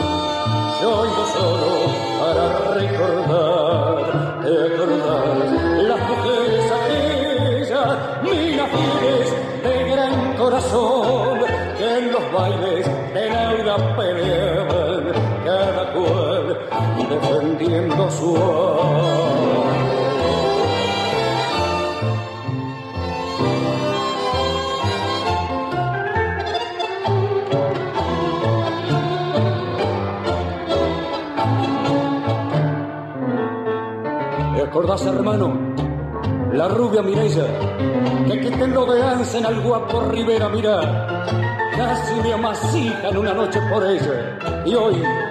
[0.80, 1.72] yo y vos solo
[2.22, 2.46] para
[2.76, 3.96] recordar,
[4.44, 5.26] recordar
[5.90, 9.28] las mujeres aquellas, minafines
[9.64, 11.40] de gran corazón,
[11.80, 15.04] que en los bailes de la peleaban
[15.44, 16.23] cada cual
[17.14, 19.24] defendiendo su alma.
[34.58, 35.74] ¿Recordás, hermano?
[36.52, 37.46] La rubia Mireya,
[38.28, 41.26] que aquí te rodeanza en el guapo Rivera, mira,
[41.76, 45.04] casi me amasija en una noche por ella, y hoy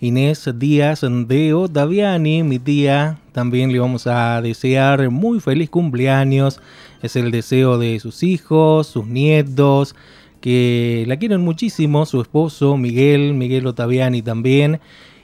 [0.00, 3.18] Inés Díaz de Otaviani, mi tía.
[3.32, 6.60] También le vamos a desear muy feliz cumpleaños.
[7.02, 9.96] Es el deseo de sus hijos, sus nietos,
[10.40, 14.78] que la quieren muchísimo, su esposo Miguel, Miguel Otaviani también.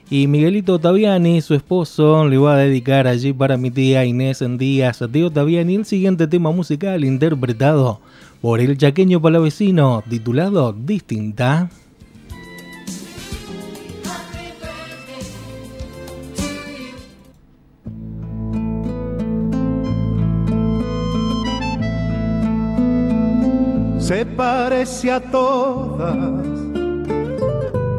[0.09, 4.99] Y Miguelito Otaviani, su esposo, le va a dedicar allí para mi tía Inés Díaz
[5.09, 8.01] de Otaviani el siguiente tema musical interpretado
[8.41, 11.69] por el chaqueño palavecino titulado Distinta.
[24.07, 26.15] Se parece a todas,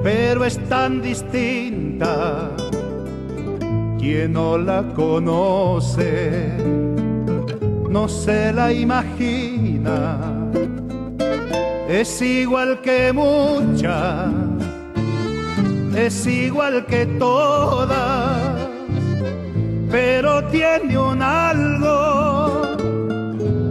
[0.04, 2.50] pero es tan distinta.
[3.98, 6.52] Quien no la conoce,
[7.90, 10.36] no se la imagina
[11.88, 14.32] es igual que muchas,
[15.96, 18.68] es igual que todas,
[19.90, 22.55] pero tiene un algo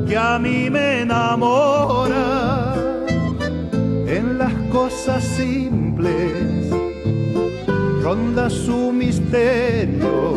[0.07, 2.75] que a mí me enamora
[4.07, 6.69] en las cosas simples,
[8.03, 10.35] ronda su misterio,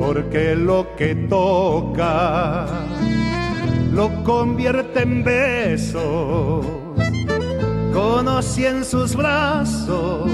[0.00, 2.66] porque lo que toca
[3.92, 6.66] lo convierte en besos.
[7.92, 10.30] Conocí en sus brazos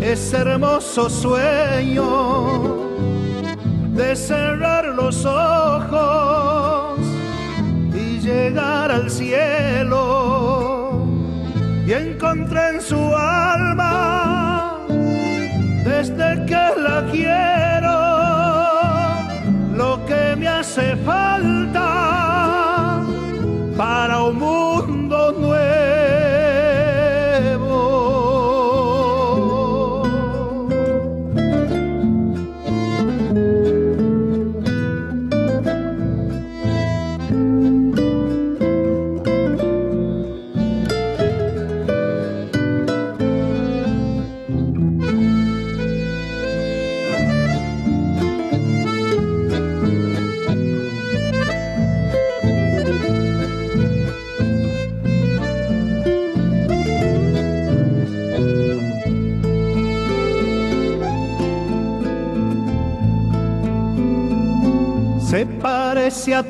[0.00, 2.82] ese hermoso sueño
[3.94, 4.81] de cerrar
[5.24, 7.00] ojos
[7.94, 11.06] y llegar al cielo.
[11.86, 14.78] Y encontré en su alma
[15.84, 17.96] desde que la quiero
[19.76, 21.51] lo que me hace falta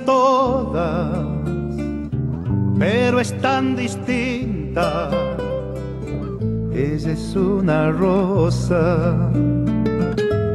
[0.04, 1.24] todas,
[2.78, 5.08] pero es tan distinta.
[6.74, 9.30] Ella es una rosa,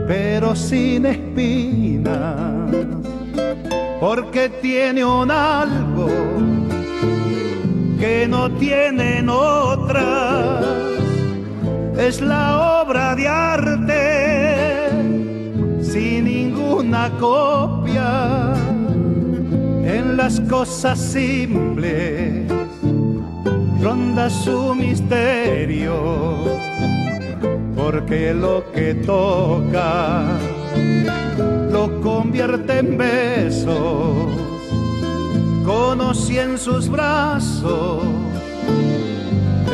[0.08, 2.36] pero sin espinas,
[4.00, 6.10] porque tiene un algo
[8.00, 10.64] que no tienen otras.
[11.98, 14.90] Es la obra de arte
[15.82, 18.47] sin ninguna copia
[20.18, 22.52] las cosas simples
[23.80, 25.94] ronda su misterio,
[27.76, 30.24] porque lo que toca
[31.72, 34.28] lo convierte en besos,
[35.64, 38.04] conocí en sus brazos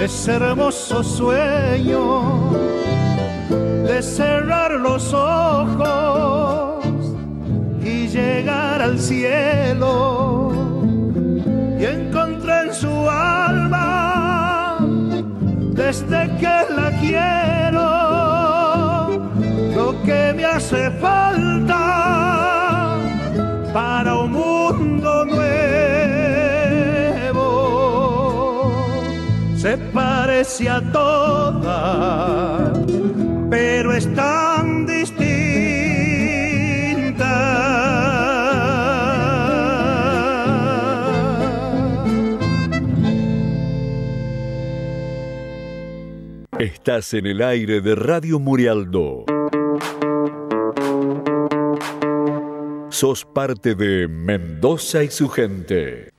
[0.02, 2.52] ese hermoso sueño
[3.88, 6.73] de cerrar los ojos
[8.14, 10.52] llegar al cielo
[11.80, 14.78] y encontré en su alma
[15.74, 17.90] desde que la quiero.
[19.76, 21.82] Lo que me hace falta
[23.74, 25.44] para un mundo nuevo
[29.58, 32.44] se parece a todas
[33.54, 34.12] pero es
[46.64, 49.26] Estás en el aire de Radio Murialdo.
[52.90, 56.13] Sos parte de Mendoza y su gente.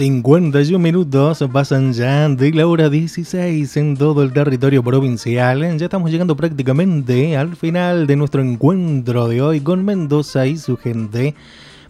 [0.00, 5.76] ...51 minutos pasan ya de la hora 16 en todo el territorio provincial.
[5.76, 10.78] Ya estamos llegando prácticamente al final de nuestro encuentro de hoy con Mendoza y su
[10.78, 11.34] gente.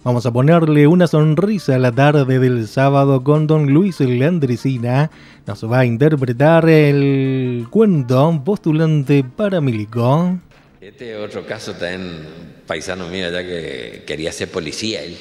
[0.03, 5.09] Vamos a ponerle una sonrisa a la tarde del sábado con don Luis Landricina.
[5.47, 10.37] Nos va a interpretar el cuento postulante paramilico.
[10.81, 12.27] Este otro caso también
[12.67, 15.17] paisano mío, ya que quería ser policía él.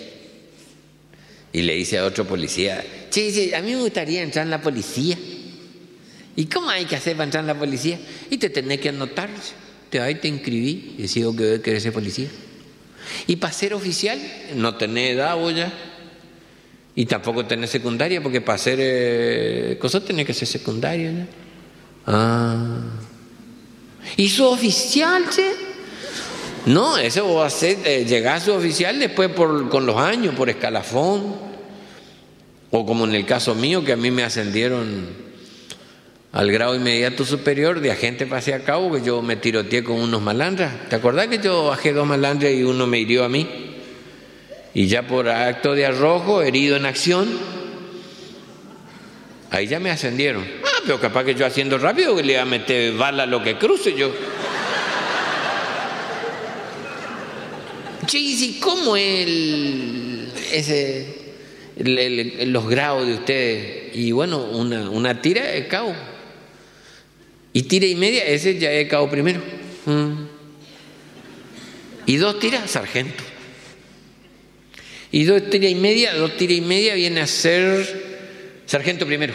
[1.52, 4.62] Y le dice a otro policía, che, sí, a mí me gustaría entrar en la
[4.62, 5.18] policía.
[6.36, 8.00] ¿Y cómo hay que hacer para entrar en la policía?
[8.30, 9.30] Y te tenés que anotar.
[9.90, 12.30] Te ahí te inscribí y decido que querés ser policía.
[13.26, 14.20] Y para ser oficial,
[14.56, 15.74] no tenés edad vos ya.
[16.96, 21.28] Y tampoco tenés secundaria, porque para ser eh, cosas tenés que ser secundaria ya.
[22.06, 22.82] Ah.
[24.18, 25.69] ¿Y su oficial, che?
[26.66, 30.36] No, eso va a ser, eh, llegar a su oficial después por, con los años,
[30.36, 31.36] por escalafón.
[32.72, 35.08] O como en el caso mío, que a mí me ascendieron
[36.32, 40.22] al grado inmediato superior de agente pase a cabo, que yo me tiroteé con unos
[40.22, 40.88] malandras.
[40.90, 43.48] ¿Te acordás que yo bajé dos malandras y uno me hirió a mí?
[44.76, 47.28] Y ya por acto de arrojo, herido en acción,
[49.50, 50.46] ahí ya me ascendieron.
[50.64, 53.44] Ah, pero capaz que yo haciendo rápido que le iba a meter bala a lo
[53.44, 54.12] que cruce yo.
[58.18, 61.06] ¿Y cómo el, ese,
[61.78, 63.96] los grados de ustedes?
[63.96, 65.96] Y bueno, una, una tira de cabo.
[67.54, 69.42] Y tira y media, ese ya es cabo primero.
[69.86, 70.26] Mm.
[72.06, 73.24] Y dos tiras, sargento.
[75.12, 79.34] Y dos tiras y media, dos tiras y media viene a ser sargento primero.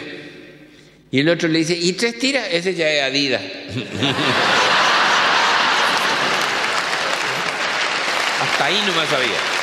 [1.11, 2.47] Y el otro le dice, ¿y tres tiras?
[2.51, 3.41] Ese ya es Adidas.
[8.51, 9.54] Hasta ahí no me sabía.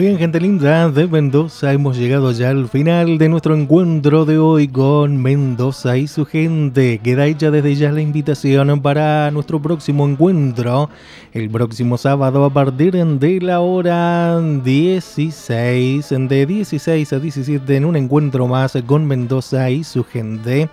[0.00, 4.66] Bien, gente linda de Mendoza, hemos llegado ya al final de nuestro encuentro de hoy
[4.66, 6.98] con Mendoza y su gente.
[7.04, 10.88] Queda hecha desde ya la invitación para nuestro próximo encuentro,
[11.34, 17.96] el próximo sábado a partir de la hora 16, de 16 a 17 en un
[17.96, 20.70] encuentro más con Mendoza y su gente.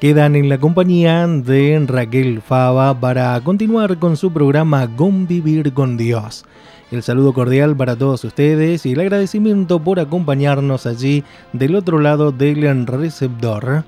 [0.00, 6.44] Quedan en la compañía de Raquel Fava para continuar con su programa Convivir con Dios.
[6.94, 12.30] El saludo cordial para todos ustedes y el agradecimiento por acompañarnos allí del otro lado
[12.30, 13.82] del receptor.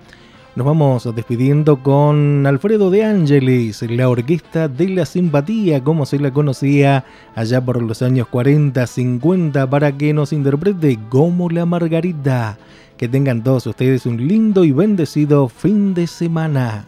[0.56, 6.32] Nos vamos despidiendo con Alfredo de Ángeles, la orquesta de la simpatía, como se la
[6.32, 7.04] conocía
[7.36, 12.58] allá por los años 40-50, para que nos interprete como la Margarita.
[12.96, 16.86] Que tengan todos ustedes un lindo y bendecido fin de semana.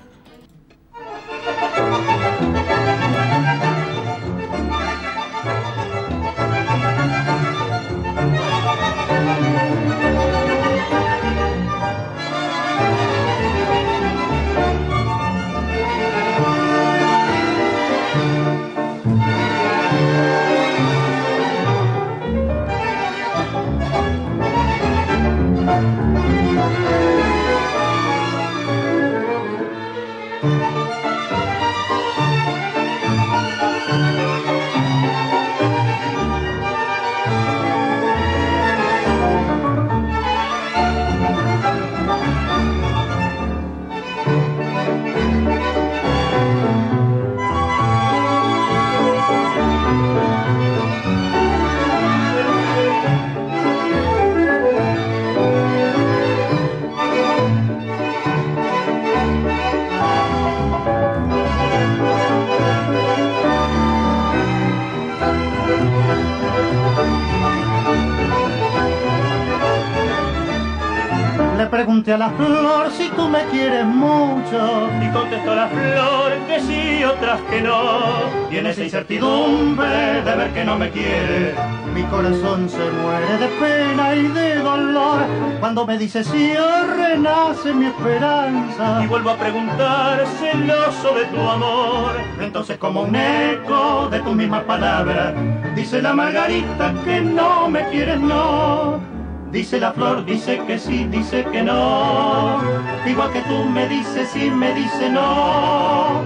[72.18, 74.88] La flor si tú me quieres mucho.
[75.00, 78.50] Y contestó la flor que sí, otras que no.
[78.50, 81.54] Y en esa incertidumbre de ver que no me quiere,
[81.94, 85.20] mi corazón se muere de pena y de dolor.
[85.60, 86.54] Cuando me dice sí,
[86.96, 89.00] renace mi esperanza.
[89.02, 92.12] Y vuelvo a preguntar, celoso de tu amor.
[92.40, 95.34] Entonces como un eco de tus mismas palabras,
[95.76, 99.17] dice la margarita que no me quieres, no
[99.50, 102.60] Dice la flor, dice que sí, dice que no.
[103.06, 106.22] Igual que tú me dices sí, me dice no.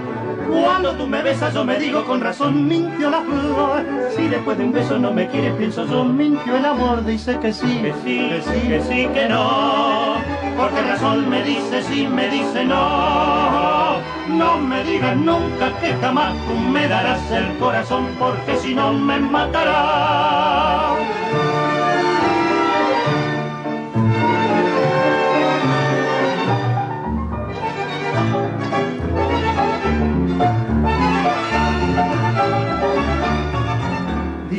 [0.51, 3.87] Cuando tú me besas yo me digo con razón, mintió la flor.
[4.17, 7.05] Si después de un beso no me quieres, pienso yo, mintió el amor.
[7.05, 10.17] Dice que sí, que sí, que sí, que sí, que no.
[10.59, 13.99] Porque razón me dice sí, me dice no.
[14.29, 19.21] No me digas nunca que jamás tú me darás el corazón, porque si no me
[19.21, 21.02] matarás.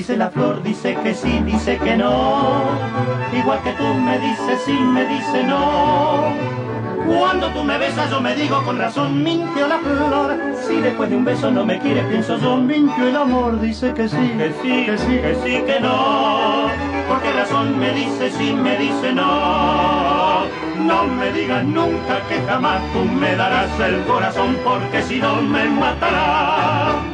[0.04, 2.64] Dice la flor, dice que sí, dice que no.
[3.32, 6.26] Igual que tú me dices sí, me dice no.
[7.08, 10.38] Cuando tú me besas yo me digo con razón, mintió la flor.
[10.68, 13.62] Si después de un beso no me quiere, pienso yo, mintió el amor.
[13.62, 16.68] Dice que sí, que sí, que sí, que sí, que no.
[17.08, 20.43] Porque razón me dice sí, me dice no.
[20.80, 25.64] No me digas nunca que jamás tú me darás el corazón, porque si no me
[25.70, 27.12] matarás.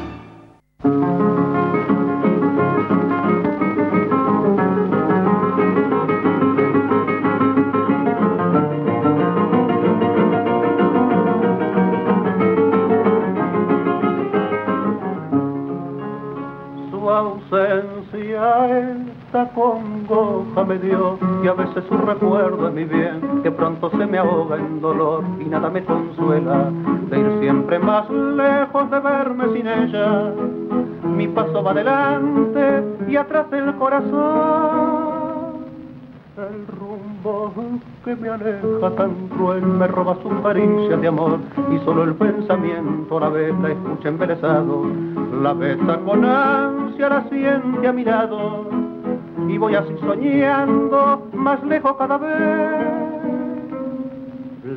[20.72, 25.24] Y a veces su recuerdo es mi bien que pronto se me ahoga en dolor
[25.40, 26.70] y nada me consuela
[27.10, 30.32] de ir siempre más lejos de verme sin ella.
[31.04, 35.10] Mi paso va adelante y atrás el corazón
[36.38, 37.52] el rumbo
[38.06, 41.40] que me aleja tan cruel me roba su caricia de amor
[41.72, 44.86] y solo el pensamiento la vez la escucha embelesado
[45.42, 48.99] la besa con ansia la siente a mi lado
[49.50, 53.10] y voy así soñando más lejos cada vez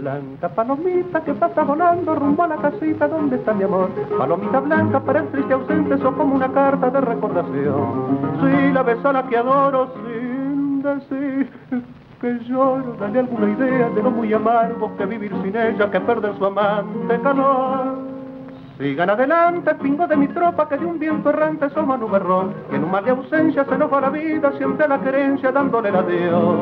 [0.03, 3.91] blanca, palomita que pasa volando rumbo a la casita donde está mi amor.
[4.19, 8.19] Palomita blanca para el triste ausente, sos como una carta de recordación.
[8.41, 11.51] Si la ves a la que adoro sin decir
[12.21, 16.37] que lloro, dale alguna idea de lo muy amargo que vivir sin ella, que perder
[16.37, 18.13] su amante calor.
[18.83, 22.83] Sigan adelante, pingo de mi tropa, que de un viento errante somos nuberrón, que en
[22.83, 26.61] un mar de ausencia se nos va la vida, siempre la querencia dándole el adiós.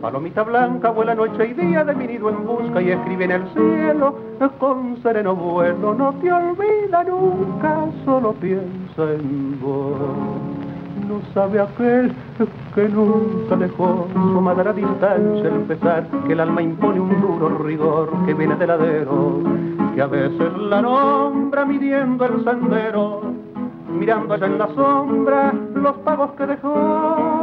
[0.00, 3.44] Palomita blanca vuela noche y día de mi nido en busca y escribe en el
[3.50, 4.18] cielo
[4.58, 5.94] con sereno vuelo.
[5.94, 10.63] No te olvida nunca, solo piensa en vos.
[11.08, 12.12] No sabe aquel
[12.74, 17.58] que nunca dejó su madre a distancia el pesar que el alma impone un duro
[17.58, 19.42] rigor que viene del ladero,
[19.94, 23.20] que a veces la nombra midiendo el sendero,
[23.98, 27.33] mirando allá en la sombra los pagos que dejó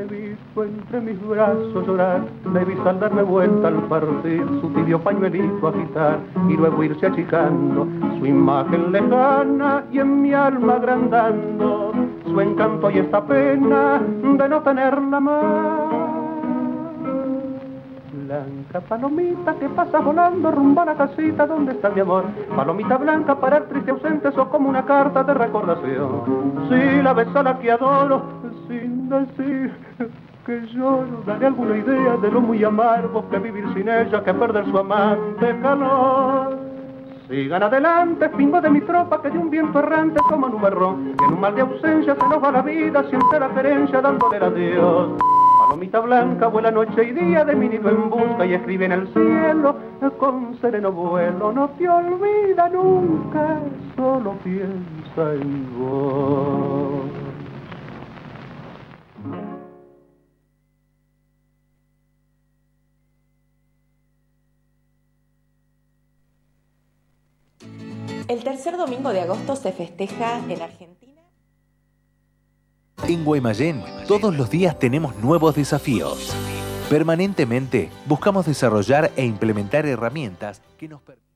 [0.00, 2.22] he visto entre mis brazos llorar,
[2.58, 7.86] he visto al darme vuelta al partir, su tibio pañuelito agitar y luego irse achicando,
[8.18, 11.92] su imagen lejana y en mi alma agrandando,
[12.24, 16.10] su encanto y esta pena de no tenerla más
[18.30, 22.24] blanca, palomita que pasa volando rumbo a la casita donde está mi amor.
[22.54, 26.68] Palomita blanca para el triste ausente, sos como una carta de recordación.
[26.68, 28.39] Si la ves a la que adoro,
[28.70, 29.72] sin decir
[30.46, 34.64] que lloro, daré alguna idea de lo muy amargo que vivir sin ella, que perder
[34.66, 36.56] su amante calor.
[37.28, 41.34] Sigan adelante, pingo de mi tropa que de un viento errante como nubarrón, que en
[41.34, 45.10] un mal de ausencia se nos va la vida, siempre la querencia dándole adiós.
[45.60, 49.08] Palomita blanca vuela noche y día de mi nido en busca y escribe en el
[49.08, 49.76] cielo
[50.18, 51.52] con sereno vuelo.
[51.52, 53.60] No te olvida nunca,
[53.96, 57.29] solo piensa en vos.
[68.28, 71.22] El tercer domingo de agosto se festeja en Argentina.
[73.06, 76.34] En Guaymallén, todos los días tenemos nuevos desafíos.
[76.88, 81.29] Permanentemente buscamos desarrollar e implementar herramientas que nos permitan